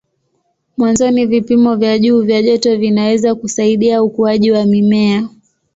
[0.77, 5.29] Mwanzoni vipimo vya juu vya joto vinaweza kusaidia ukuaji wa mimea.